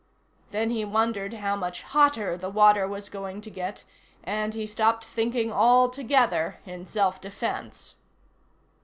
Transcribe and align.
Then 0.49 0.71
he 0.71 0.83
wondered 0.83 1.35
how 1.35 1.55
much 1.55 1.83
hotter 1.83 2.35
the 2.35 2.49
water 2.49 2.87
was 2.87 3.07
going 3.07 3.39
to 3.41 3.51
get, 3.51 3.83
and 4.23 4.55
he 4.55 4.65
stopped 4.65 5.05
thinking 5.05 5.51
altogether 5.51 6.57
in 6.65 6.87
self 6.87 7.21
defense. 7.21 7.93